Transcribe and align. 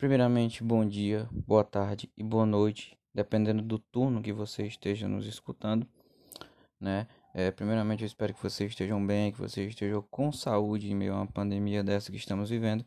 Primeiramente, 0.00 0.64
bom 0.64 0.82
dia, 0.88 1.28
boa 1.30 1.62
tarde 1.62 2.10
e 2.16 2.22
boa 2.22 2.46
noite, 2.46 2.96
dependendo 3.12 3.60
do 3.60 3.78
turno 3.78 4.22
que 4.22 4.32
você 4.32 4.66
esteja 4.66 5.06
nos 5.06 5.26
escutando, 5.26 5.86
né? 6.80 7.06
É, 7.34 7.50
primeiramente, 7.50 8.02
eu 8.02 8.06
espero 8.06 8.32
que 8.32 8.42
vocês 8.42 8.70
estejam 8.70 9.06
bem, 9.06 9.30
que 9.30 9.38
vocês 9.38 9.68
estejam 9.68 10.00
com 10.10 10.32
saúde 10.32 10.90
em 10.90 10.94
meio 10.94 11.12
a 11.12 11.16
uma 11.16 11.26
pandemia 11.26 11.84
dessa 11.84 12.10
que 12.10 12.16
estamos 12.16 12.48
vivendo. 12.48 12.82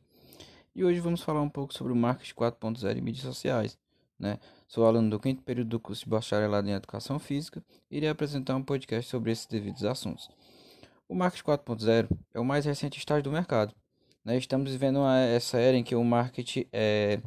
E 0.74 0.84
hoje 0.84 1.00
vamos 1.00 1.22
falar 1.22 1.44
um 1.44 1.50
pouco 1.50 1.72
sobre 1.72 1.94
o 1.94 1.96
marketing 1.96 2.34
4.0 2.34 2.98
e 2.98 3.02
mídias 3.02 3.24
sociais, 3.24 3.78
né? 4.18 4.40
Sou 4.68 4.84
aluno 4.84 5.12
do 5.12 5.20
quinto 5.20 5.44
período 5.44 5.70
do 5.70 5.80
curso 5.80 6.06
de 6.06 6.10
bacharelado 6.10 6.68
em 6.68 6.74
Educação 6.74 7.20
Física 7.20 7.64
e 7.92 7.98
irei 7.98 8.10
apresentar 8.10 8.56
um 8.56 8.64
podcast 8.64 9.08
sobre 9.12 9.32
esses 9.32 9.46
devidos 9.46 9.86
assuntos. 9.86 10.32
O 11.08 11.14
marketing 11.14 11.44
4.0 11.44 12.10
é 12.34 12.40
o 12.40 12.44
mais 12.44 12.66
recente 12.66 12.98
estágio 12.98 13.26
do 13.26 13.32
mercado 13.32 13.72
né? 14.24 14.38
Estamos 14.38 14.72
vivendo 14.72 15.00
essa 15.06 15.58
era 15.58 15.76
em 15.78 15.84
que 15.84 15.96
o 15.96 16.04
marketing 16.04 16.66
é 16.72 17.20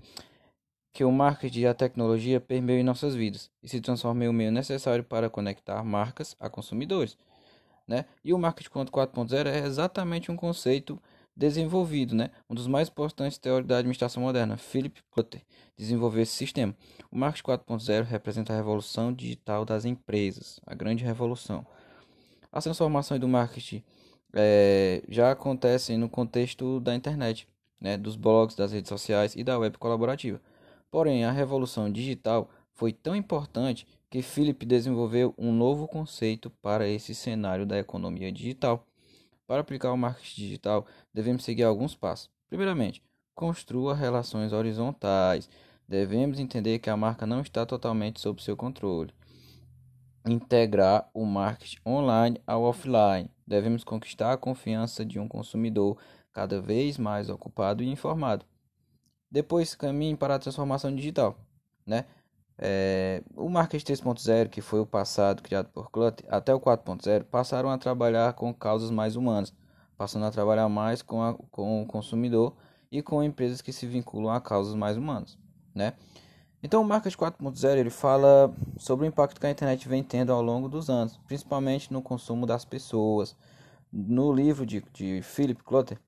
que 0.93 1.05
o 1.05 1.13
marketing 1.13 1.61
e 1.61 1.67
a 1.67 1.75
tecnologia 1.75 2.41
permeiam 2.41 2.81
em 2.81 2.83
nossas 2.83 3.15
vidas 3.15 3.51
e 3.63 3.69
se 3.69 3.83
transformam 3.83 4.25
em 4.25 4.29
um 4.31 4.33
meio 4.33 4.51
necessário 4.51 5.05
para 5.05 5.29
conectar 5.29 5.85
marcas 5.85 6.35
a 6.41 6.49
consumidores. 6.49 7.19
Né? 7.87 8.07
E 8.25 8.33
o 8.33 8.39
marketing 8.39 8.71
4.0 8.71 9.47
é 9.47 9.67
exatamente 9.67 10.33
um 10.33 10.37
conceito 10.37 10.99
desenvolvido, 11.37 12.15
né? 12.15 12.31
Um 12.49 12.55
dos 12.55 12.67
mais 12.67 12.89
importantes 12.89 13.37
teóricos 13.37 13.69
da 13.69 13.77
administração 13.77 14.23
moderna, 14.23 14.57
Philip 14.57 15.03
Kotler, 15.11 15.45
desenvolveu 15.77 16.23
esse 16.23 16.33
sistema. 16.33 16.75
O 17.11 17.19
marketing 17.19 17.45
4.0 17.45 18.05
representa 18.05 18.55
a 18.55 18.57
revolução 18.57 19.13
digital 19.13 19.67
das 19.67 19.85
empresas, 19.85 20.59
a 20.67 20.75
grande 20.75 21.05
revolução. 21.05 21.67
A 22.51 22.63
transformação 22.63 23.19
do 23.19 23.29
marketing 23.29 23.85
é, 24.37 25.03
já 25.09 25.33
acontecem 25.33 25.97
no 25.97 26.09
contexto 26.09 26.79
da 26.81 26.95
internet, 26.95 27.49
né, 27.81 27.97
dos 27.97 28.17
blogs, 28.17 28.55
das 28.55 28.73
redes 28.73 28.89
sociais 28.89 29.35
e 29.35 29.43
da 29.43 29.59
web 29.59 29.79
colaborativa. 29.79 30.41
Porém, 30.91 31.25
a 31.25 31.33
revolução 31.33 31.91
digital 31.91 32.51
foi 32.73 32.93
tão 32.93 33.17
importante 33.17 33.87
que 34.11 34.23
Philip 34.23 34.65
desenvolveu 34.65 35.35
um 35.37 35.53
novo 35.53 35.89
conceito 35.89 36.51
para 36.63 36.87
esse 36.87 37.15
cenário 37.15 37.67
da 37.67 37.79
economia 37.79 38.31
digital. 38.31 38.87
Para 39.47 39.63
aplicar 39.63 39.93
o 39.93 39.97
marketing 39.97 40.43
digital, 40.43 40.87
devemos 41.13 41.45
seguir 41.45 41.65
alguns 41.65 41.95
passos. 41.95 42.31
Primeiramente, 42.49 43.03
construa 43.35 43.95
relações 43.95 44.53
horizontais. 44.53 45.49
Devemos 45.89 46.39
entender 46.39 46.79
que 46.79 46.91
a 46.91 46.97
marca 46.97 47.27
não 47.27 47.41
está 47.41 47.65
totalmente 47.65 48.21
sob 48.21 48.43
seu 48.43 48.57
controle 48.57 49.13
integrar 50.27 51.09
o 51.15 51.25
marketing 51.25 51.79
online 51.87 52.41
ao 52.47 52.63
offline. 52.63 53.31
Devemos 53.47 53.85
conquistar 53.85 54.33
a 54.33 54.37
confiança 54.37 55.05
de 55.05 55.19
um 55.19 55.29
consumidor 55.29 55.97
cada 56.33 56.61
vez 56.61 56.99
mais 56.99 57.29
ocupado 57.29 57.83
e 57.83 57.89
informado. 57.89 58.45
Depois 59.31 59.75
caminhe 59.75 60.17
para 60.17 60.35
a 60.35 60.39
transformação 60.39 60.95
digital, 60.95 61.39
né? 61.87 62.05
É, 62.59 63.23
o 63.37 63.49
marketing 63.49 63.93
3.0, 63.93 64.49
que 64.49 64.63
foi 64.63 64.81
o 64.81 64.87
passado 64.87 65.43
criado 65.43 65.69
por 65.69 65.91
Clutter, 65.91 66.27
até 66.29 66.55
o 66.55 66.61
4.0, 66.61 67.25
passaram 67.25 67.71
a 67.71 67.77
trabalhar 67.77 68.33
com 68.33 68.53
causas 68.55 68.91
mais 68.91 69.15
humanas, 69.15 69.53
passando 69.97 70.25
a 70.25 70.31
trabalhar 70.31 70.69
mais 70.69 71.03
com, 71.03 71.23
a, 71.23 71.35
com 71.35 71.83
o 71.83 71.87
consumidor 71.87 72.57
e 72.91 73.03
com 73.03 73.23
empresas 73.23 73.61
que 73.61 73.73
se 73.73 73.87
vinculam 73.87 74.33
a 74.33 74.41
causas 74.41 74.75
mais 74.75 74.97
humanas, 74.97 75.39
né? 75.75 75.93
Então, 76.63 76.83
o 76.83 76.85
Market 76.85 77.15
4.0 77.15 77.77
ele 77.77 77.91
fala 77.91 78.53
sobre 78.79 79.07
o 79.07 79.09
impacto 79.09 79.41
que 79.41 79.47
a 79.47 79.51
internet 79.51 79.89
vem 79.89 80.03
tendo 80.03 80.33
ao 80.33 80.43
longo 80.43 80.69
dos 80.69 80.91
anos, 80.91 81.17
principalmente 81.27 81.93
no 81.93 82.03
consumo 82.03 82.47
das 82.47 82.65
pessoas. 82.65 83.37
No 83.93 84.33
livro 84.33 84.67
de, 84.67 84.83
de 84.93 85.23
Philip 85.23 85.63
Clutter, 85.63 85.99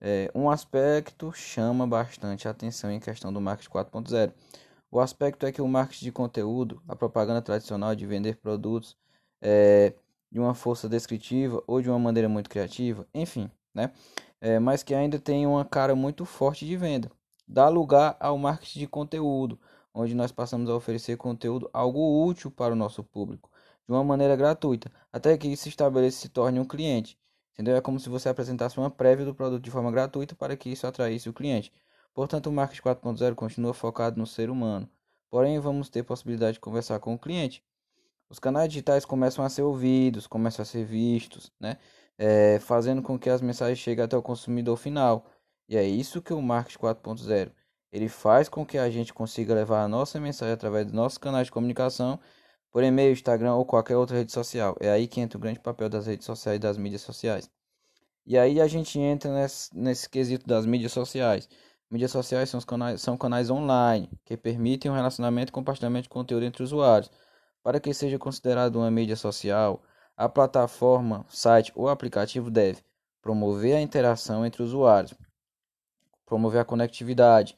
é, 0.00 0.30
um 0.34 0.50
aspecto 0.50 1.32
chama 1.32 1.86
bastante 1.86 2.48
a 2.48 2.50
atenção 2.50 2.90
em 2.90 3.00
questão 3.00 3.32
do 3.32 3.40
Market 3.40 3.68
4.0. 3.68 4.32
O 4.90 5.00
aspecto 5.00 5.46
é 5.46 5.52
que 5.52 5.62
o 5.62 5.68
marketing 5.68 6.04
de 6.04 6.12
conteúdo, 6.12 6.82
a 6.86 6.94
propaganda 6.94 7.40
tradicional 7.40 7.94
de 7.94 8.06
vender 8.06 8.36
produtos 8.36 8.96
é, 9.40 9.94
de 10.30 10.38
uma 10.38 10.54
força 10.54 10.88
descritiva 10.88 11.62
ou 11.66 11.80
de 11.80 11.88
uma 11.88 11.98
maneira 11.98 12.28
muito 12.28 12.50
criativa, 12.50 13.06
enfim, 13.14 13.50
né? 13.74 13.90
É, 14.40 14.58
mas 14.58 14.82
que 14.82 14.94
ainda 14.94 15.18
tem 15.18 15.46
uma 15.46 15.64
cara 15.64 15.94
muito 15.94 16.24
forte 16.24 16.66
de 16.66 16.76
venda. 16.76 17.10
Dá 17.46 17.68
lugar 17.68 18.16
ao 18.18 18.36
marketing 18.36 18.80
de 18.80 18.86
conteúdo, 18.86 19.58
onde 19.94 20.14
nós 20.14 20.32
passamos 20.32 20.70
a 20.70 20.74
oferecer 20.74 21.16
conteúdo 21.16 21.68
algo 21.72 22.26
útil 22.26 22.50
para 22.50 22.72
o 22.72 22.76
nosso 22.76 23.02
público, 23.04 23.50
de 23.86 23.92
uma 23.92 24.04
maneira 24.04 24.36
gratuita, 24.36 24.90
até 25.12 25.36
que 25.36 25.48
isso 25.48 25.68
estabeleça 25.68 26.18
se 26.18 26.28
torne 26.28 26.58
um 26.60 26.64
cliente. 26.64 27.18
Entendeu? 27.52 27.76
É 27.76 27.80
como 27.80 28.00
se 28.00 28.08
você 28.08 28.28
apresentasse 28.28 28.78
uma 28.78 28.90
prévia 28.90 29.26
do 29.26 29.34
produto 29.34 29.62
de 29.62 29.70
forma 29.70 29.90
gratuita 29.90 30.34
para 30.34 30.56
que 30.56 30.70
isso 30.70 30.86
atraísse 30.86 31.28
o 31.28 31.32
cliente. 31.32 31.72
Portanto, 32.14 32.46
o 32.46 32.52
marketing 32.52 32.82
4.0 32.82 33.34
continua 33.34 33.74
focado 33.74 34.18
no 34.18 34.26
ser 34.26 34.50
humano. 34.50 34.88
Porém, 35.30 35.58
vamos 35.58 35.88
ter 35.88 36.02
possibilidade 36.02 36.54
de 36.54 36.60
conversar 36.60 36.98
com 36.98 37.14
o 37.14 37.18
cliente. 37.18 37.62
Os 38.28 38.38
canais 38.38 38.68
digitais 38.68 39.04
começam 39.04 39.44
a 39.44 39.48
ser 39.48 39.62
ouvidos, 39.62 40.26
começam 40.26 40.62
a 40.62 40.66
ser 40.66 40.84
vistos, 40.84 41.52
né? 41.60 41.76
É, 42.18 42.58
fazendo 42.60 43.02
com 43.02 43.18
que 43.18 43.28
as 43.28 43.42
mensagens 43.42 43.78
cheguem 43.78 44.04
até 44.04 44.16
o 44.16 44.22
consumidor 44.22 44.76
final. 44.76 45.26
E 45.68 45.76
é 45.76 45.84
isso 45.84 46.22
que 46.22 46.32
o 46.32 46.40
marketing 46.40 46.78
4.0 46.78 47.52
ele 47.92 48.08
faz 48.08 48.48
com 48.48 48.64
que 48.64 48.78
a 48.78 48.90
gente 48.90 49.12
consiga 49.12 49.54
levar 49.54 49.82
a 49.84 49.88
nossa 49.88 50.18
mensagem 50.18 50.54
através 50.54 50.86
dos 50.86 50.94
nossos 50.94 51.18
canais 51.18 51.46
de 51.46 51.52
comunicação, 51.52 52.18
por 52.70 52.82
e-mail, 52.82 53.12
Instagram 53.12 53.54
ou 53.54 53.66
qualquer 53.66 53.96
outra 53.96 54.16
rede 54.16 54.32
social. 54.32 54.74
É 54.80 54.90
aí 54.90 55.06
que 55.06 55.20
entra 55.20 55.36
o 55.36 55.40
grande 55.40 55.60
papel 55.60 55.90
das 55.90 56.06
redes 56.06 56.24
sociais 56.24 56.56
e 56.56 56.58
das 56.58 56.78
mídias 56.78 57.02
sociais. 57.02 57.50
E 58.24 58.38
aí 58.38 58.60
a 58.60 58.66
gente 58.66 58.98
entra 58.98 59.30
nesse, 59.30 59.76
nesse 59.76 60.08
quesito 60.08 60.46
das 60.46 60.64
mídias 60.64 60.92
sociais. 60.92 61.48
Mídias 61.90 62.10
sociais 62.10 62.48
são, 62.48 62.60
canais, 62.62 63.02
são 63.02 63.16
canais 63.18 63.50
online 63.50 64.08
que 64.24 64.36
permitem 64.38 64.90
um 64.90 64.94
relacionamento 64.94 65.50
e 65.50 65.52
compartilhamento 65.52 66.04
de 66.04 66.08
conteúdo 66.08 66.46
entre 66.46 66.62
usuários. 66.62 67.10
Para 67.62 67.78
que 67.78 67.92
seja 67.92 68.18
considerado 68.18 68.76
uma 68.76 68.90
mídia 68.90 69.16
social, 69.16 69.82
a 70.16 70.28
plataforma, 70.28 71.26
site 71.28 71.70
ou 71.74 71.88
aplicativo 71.88 72.50
deve 72.50 72.80
promover 73.20 73.76
a 73.76 73.80
interação 73.80 74.46
entre 74.46 74.62
usuários, 74.62 75.12
promover 76.24 76.60
a 76.60 76.64
conectividade, 76.64 77.56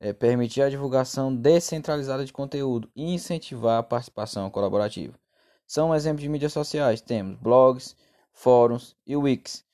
é, 0.00 0.12
permitir 0.12 0.62
a 0.62 0.68
divulgação 0.68 1.34
descentralizada 1.34 2.24
de 2.24 2.32
conteúdo 2.32 2.90
e 2.94 3.14
incentivar 3.14 3.78
a 3.78 3.82
participação 3.82 4.50
colaborativa. 4.50 5.14
São 5.66 5.94
exemplos 5.94 6.22
de 6.22 6.28
mídias 6.28 6.52
sociais, 6.52 7.00
temos 7.00 7.38
blogs, 7.38 7.96
fóruns 8.32 8.96
e 9.06 9.16
wikis. 9.16 9.64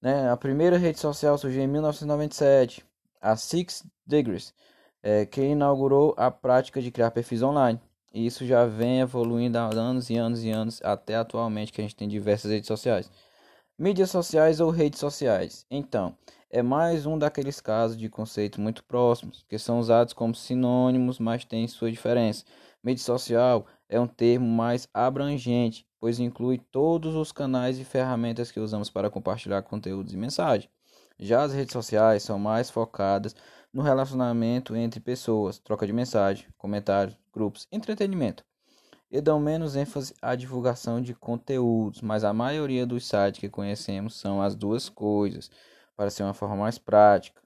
Né? 0.00 0.30
A 0.30 0.36
primeira 0.36 0.78
rede 0.78 0.98
social 0.98 1.36
surgiu 1.38 1.62
em 1.62 1.66
1997, 1.66 2.84
a 3.20 3.36
Six 3.36 3.84
Degrees, 4.06 4.54
é, 5.02 5.26
que 5.26 5.42
inaugurou 5.42 6.14
a 6.16 6.30
prática 6.30 6.80
de 6.80 6.90
criar 6.90 7.10
perfis 7.10 7.42
online. 7.42 7.80
E 8.12 8.26
isso 8.26 8.46
já 8.46 8.64
vem 8.64 9.00
evoluindo 9.00 9.58
há 9.58 9.68
anos 9.74 10.08
e 10.08 10.16
anos 10.16 10.42
e 10.42 10.50
anos, 10.50 10.80
até 10.82 11.16
atualmente 11.16 11.72
que 11.72 11.80
a 11.80 11.84
gente 11.84 11.94
tem 11.94 12.08
diversas 12.08 12.50
redes 12.50 12.66
sociais. 12.66 13.10
Mídias 13.80 14.10
sociais 14.10 14.58
ou 14.58 14.70
redes 14.70 14.98
sociais. 14.98 15.64
Então, 15.70 16.16
é 16.50 16.60
mais 16.62 17.06
um 17.06 17.16
daqueles 17.16 17.60
casos 17.60 17.96
de 17.96 18.08
conceitos 18.08 18.58
muito 18.58 18.82
próximos, 18.82 19.44
que 19.48 19.56
são 19.56 19.78
usados 19.78 20.12
como 20.12 20.34
sinônimos, 20.34 21.20
mas 21.20 21.44
têm 21.44 21.68
sua 21.68 21.88
diferença. 21.88 22.44
Mídia 22.82 23.04
social 23.04 23.68
é 23.88 24.00
um 24.00 24.06
termo 24.08 24.48
mais 24.48 24.88
abrangente, 24.92 25.86
pois 26.00 26.18
inclui 26.18 26.58
todos 26.58 27.14
os 27.14 27.30
canais 27.30 27.78
e 27.78 27.84
ferramentas 27.84 28.50
que 28.50 28.58
usamos 28.58 28.90
para 28.90 29.08
compartilhar 29.08 29.62
conteúdos 29.62 30.12
e 30.12 30.16
mensagens. 30.16 30.68
Já 31.16 31.44
as 31.44 31.52
redes 31.52 31.72
sociais 31.72 32.24
são 32.24 32.36
mais 32.36 32.68
focadas 32.70 33.36
no 33.72 33.80
relacionamento 33.80 34.74
entre 34.74 34.98
pessoas, 34.98 35.56
troca 35.56 35.86
de 35.86 35.92
mensagem, 35.92 36.48
comentários, 36.58 37.16
grupos, 37.32 37.68
entretenimento. 37.70 38.44
E 39.10 39.20
dão 39.20 39.40
menos 39.40 39.74
ênfase 39.74 40.14
à 40.20 40.34
divulgação 40.34 41.00
de 41.00 41.14
conteúdos, 41.14 42.02
mas 42.02 42.24
a 42.24 42.32
maioria 42.32 42.86
dos 42.86 43.06
sites 43.06 43.40
que 43.40 43.48
conhecemos 43.48 44.16
são 44.16 44.42
as 44.42 44.54
duas 44.54 44.88
coisas 44.88 45.50
para 45.96 46.10
ser 46.10 46.24
uma 46.24 46.34
forma 46.34 46.56
mais 46.56 46.78
prática 46.78 47.40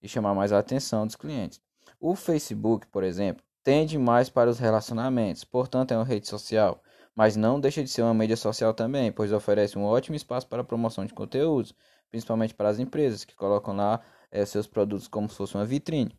e 0.00 0.08
chamar 0.08 0.34
mais 0.34 0.52
a 0.52 0.58
atenção 0.58 1.06
dos 1.06 1.16
clientes. 1.16 1.60
O 1.98 2.14
Facebook, 2.14 2.86
por 2.86 3.02
exemplo, 3.02 3.42
tende 3.64 3.98
mais 3.98 4.30
para 4.30 4.48
os 4.48 4.58
relacionamentos, 4.58 5.44
portanto 5.44 5.92
é 5.92 5.96
uma 5.96 6.04
rede 6.04 6.28
social, 6.28 6.82
mas 7.14 7.36
não 7.36 7.60
deixa 7.60 7.82
de 7.82 7.90
ser 7.90 8.02
uma 8.02 8.14
mídia 8.14 8.36
social 8.36 8.72
também, 8.72 9.10
pois 9.10 9.32
oferece 9.32 9.78
um 9.78 9.84
ótimo 9.84 10.16
espaço 10.16 10.46
para 10.46 10.62
a 10.62 10.64
promoção 10.64 11.04
de 11.04 11.12
conteúdos, 11.12 11.74
principalmente 12.10 12.54
para 12.54 12.68
as 12.68 12.78
empresas 12.78 13.24
que 13.24 13.34
colocam 13.34 13.74
lá 13.74 14.00
é, 14.30 14.44
seus 14.46 14.66
produtos 14.66 15.08
como 15.08 15.28
se 15.28 15.36
fosse 15.36 15.54
uma 15.56 15.66
vitrine. 15.66 16.16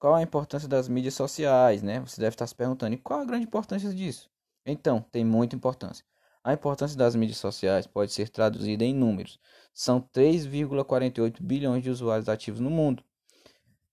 Qual 0.00 0.14
a 0.14 0.22
importância 0.22 0.66
das 0.66 0.88
mídias 0.88 1.12
sociais, 1.12 1.82
né? 1.82 2.00
Você 2.00 2.18
deve 2.22 2.32
estar 2.32 2.46
se 2.46 2.54
perguntando, 2.54 2.94
e 2.94 2.98
qual 2.98 3.20
a 3.20 3.24
grande 3.26 3.44
importância 3.44 3.92
disso? 3.92 4.30
Então, 4.64 5.04
tem 5.12 5.22
muita 5.22 5.54
importância. 5.54 6.02
A 6.42 6.54
importância 6.54 6.96
das 6.96 7.14
mídias 7.14 7.36
sociais 7.36 7.86
pode 7.86 8.10
ser 8.10 8.30
traduzida 8.30 8.82
em 8.82 8.94
números. 8.94 9.38
São 9.74 10.00
3,48 10.00 11.42
bilhões 11.42 11.82
de 11.82 11.90
usuários 11.90 12.30
ativos 12.30 12.60
no 12.60 12.70
mundo. 12.70 13.04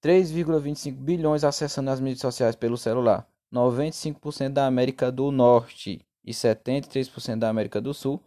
3,25 0.01 0.95
bilhões 0.95 1.43
acessando 1.43 1.89
as 1.89 1.99
mídias 1.99 2.21
sociais 2.21 2.55
pelo 2.55 2.77
celular. 2.77 3.27
95% 3.51 4.53
da 4.53 4.65
América 4.65 5.11
do 5.11 5.29
Norte 5.29 6.07
e 6.23 6.31
73% 6.31 7.37
da 7.37 7.49
América 7.49 7.81
do 7.81 7.93
Sul 7.93 8.23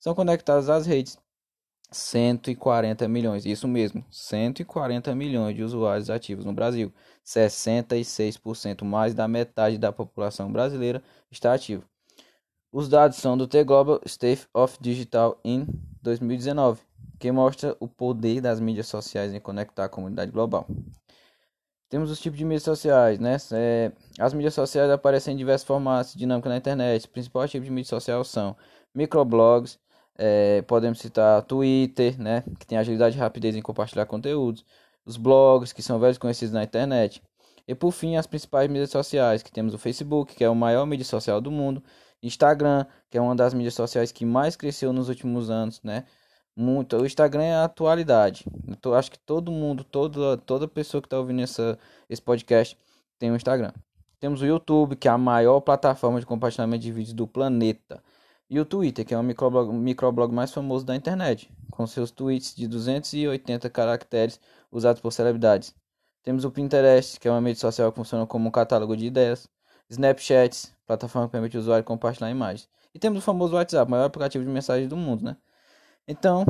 são 0.00 0.16
conectados 0.16 0.68
às 0.68 0.84
redes. 0.84 1.16
140 1.90 3.08
milhões, 3.08 3.44
isso 3.44 3.66
mesmo, 3.66 4.04
140 4.10 5.14
milhões 5.14 5.56
de 5.56 5.62
usuários 5.62 6.08
ativos 6.08 6.44
no 6.44 6.52
Brasil. 6.52 6.92
66% 7.24 8.84
mais 8.84 9.14
da 9.14 9.26
metade 9.26 9.76
da 9.78 9.92
população 9.92 10.52
brasileira 10.52 11.02
está 11.30 11.52
ativa. 11.52 11.84
Os 12.72 12.88
dados 12.88 13.16
são 13.16 13.36
do 13.36 13.48
The 13.48 13.64
Global 13.64 14.00
State 14.06 14.46
of 14.54 14.78
Digital 14.80 15.40
in 15.44 15.66
2019, 16.02 16.80
que 17.18 17.32
mostra 17.32 17.76
o 17.80 17.88
poder 17.88 18.40
das 18.40 18.60
mídias 18.60 18.86
sociais 18.86 19.34
em 19.34 19.40
conectar 19.40 19.86
a 19.86 19.88
comunidade 19.88 20.30
global. 20.30 20.66
Temos 21.88 22.08
os 22.08 22.20
tipos 22.20 22.38
de 22.38 22.44
mídias 22.44 22.62
sociais, 22.62 23.18
né? 23.18 23.36
É, 23.50 23.90
as 24.20 24.32
mídias 24.32 24.54
sociais 24.54 24.88
aparecem 24.88 25.34
em 25.34 25.36
diversos 25.36 25.66
formatos 25.66 26.14
dinâmicos 26.14 26.48
na 26.48 26.56
internet. 26.56 27.00
Os 27.00 27.06
principais 27.06 27.50
tipos 27.50 27.66
de 27.66 27.72
mídia 27.72 27.88
social 27.88 28.22
são 28.22 28.56
microblogs, 28.94 29.76
é, 30.18 30.62
podemos 30.62 30.98
citar 30.98 31.42
Twitter, 31.42 32.20
né? 32.20 32.44
Que 32.58 32.66
tem 32.66 32.78
agilidade 32.78 33.16
e 33.16 33.20
rapidez 33.20 33.56
em 33.56 33.62
compartilhar 33.62 34.06
conteúdos. 34.06 34.64
Os 35.04 35.16
blogs, 35.16 35.72
que 35.72 35.82
são 35.82 35.98
velhos 35.98 36.18
conhecidos 36.18 36.52
na 36.52 36.62
internet. 36.62 37.22
E 37.66 37.74
por 37.74 37.92
fim, 37.92 38.16
as 38.16 38.26
principais 38.26 38.68
mídias 38.68 38.90
sociais, 38.90 39.42
que 39.42 39.52
temos 39.52 39.74
o 39.74 39.78
Facebook, 39.78 40.34
que 40.34 40.44
é 40.44 40.50
o 40.50 40.54
maior 40.54 40.84
mídia 40.86 41.04
social 41.04 41.40
do 41.40 41.50
mundo, 41.50 41.82
Instagram, 42.22 42.84
que 43.08 43.16
é 43.16 43.20
uma 43.20 43.34
das 43.34 43.54
mídias 43.54 43.74
sociais 43.74 44.12
que 44.12 44.26
mais 44.26 44.56
cresceu 44.56 44.92
nos 44.92 45.08
últimos 45.08 45.50
anos, 45.50 45.80
né? 45.82 46.04
Muito. 46.56 46.96
O 46.96 47.06
Instagram 47.06 47.42
é 47.42 47.54
a 47.54 47.64
atualidade. 47.64 48.44
Eu 48.84 48.94
acho 48.94 49.10
que 49.10 49.18
todo 49.18 49.50
mundo, 49.50 49.84
toda, 49.84 50.36
toda 50.36 50.68
pessoa 50.68 51.00
que 51.00 51.06
está 51.06 51.18
ouvindo 51.18 51.42
essa, 51.42 51.78
esse 52.08 52.20
podcast 52.20 52.76
tem 53.18 53.30
um 53.30 53.36
Instagram. 53.36 53.72
Temos 54.18 54.42
o 54.42 54.46
YouTube, 54.46 54.96
que 54.96 55.08
é 55.08 55.10
a 55.10 55.16
maior 55.16 55.60
plataforma 55.60 56.20
de 56.20 56.26
compartilhamento 56.26 56.82
de 56.82 56.92
vídeos 56.92 57.14
do 57.14 57.26
planeta. 57.26 58.02
E 58.50 58.58
o 58.58 58.64
Twitter, 58.64 59.06
que 59.06 59.14
é 59.14 59.18
o 59.18 59.22
microblog, 59.22 59.72
microblog 59.72 60.34
mais 60.34 60.52
famoso 60.52 60.84
da 60.84 60.96
internet, 60.96 61.48
com 61.70 61.86
seus 61.86 62.10
tweets 62.10 62.52
de 62.52 62.66
280 62.66 63.70
caracteres 63.70 64.40
usados 64.72 65.00
por 65.00 65.12
celebridades. 65.12 65.72
Temos 66.24 66.44
o 66.44 66.50
Pinterest, 66.50 67.20
que 67.20 67.28
é 67.28 67.30
uma 67.30 67.40
mídia 67.40 67.60
social 67.60 67.92
que 67.92 67.96
funciona 67.96 68.26
como 68.26 68.48
um 68.48 68.50
catálogo 68.50 68.96
de 68.96 69.06
ideias. 69.06 69.48
Snapchat, 69.88 70.74
plataforma 70.84 71.28
que 71.28 71.32
permite 71.32 71.56
o 71.56 71.60
usuário 71.60 71.84
compartilhar 71.84 72.28
imagens. 72.28 72.68
E 72.92 72.98
temos 72.98 73.20
o 73.20 73.22
famoso 73.22 73.54
WhatsApp, 73.54 73.88
maior 73.88 74.06
aplicativo 74.06 74.44
de 74.44 74.50
mensagens 74.50 74.88
do 74.88 74.96
mundo, 74.96 75.24
né? 75.24 75.36
Então, 76.08 76.44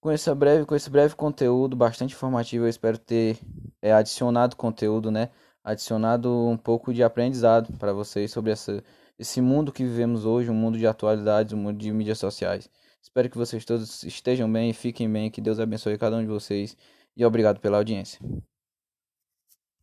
com 0.00 0.12
esse 0.12 0.32
breve, 0.32 0.64
com 0.64 0.76
esse 0.76 0.88
breve 0.88 1.16
conteúdo 1.16 1.76
bastante 1.76 2.14
informativo, 2.14 2.66
eu 2.66 2.68
espero 2.68 2.96
ter 2.96 3.36
é, 3.82 3.92
adicionado 3.92 4.54
conteúdo, 4.54 5.10
né? 5.10 5.30
Adicionado 5.64 6.30
um 6.48 6.56
pouco 6.56 6.94
de 6.94 7.02
aprendizado 7.02 7.76
para 7.78 7.92
vocês 7.92 8.30
sobre 8.30 8.52
essa, 8.52 8.82
esse 9.20 9.38
mundo 9.42 9.70
que 9.70 9.84
vivemos 9.84 10.24
hoje, 10.24 10.50
um 10.50 10.54
mundo 10.54 10.78
de 10.78 10.86
atualidades, 10.86 11.52
um 11.52 11.58
mundo 11.58 11.76
de 11.76 11.92
mídias 11.92 12.18
sociais. 12.18 12.70
Espero 13.02 13.28
que 13.28 13.36
vocês 13.36 13.66
todos 13.66 14.02
estejam 14.02 14.50
bem, 14.50 14.72
fiquem 14.72 15.12
bem, 15.12 15.30
que 15.30 15.42
Deus 15.42 15.60
abençoe 15.60 15.98
cada 15.98 16.16
um 16.16 16.22
de 16.22 16.26
vocês 16.26 16.74
e 17.14 17.22
obrigado 17.22 17.60
pela 17.60 17.76
audiência. 17.76 18.18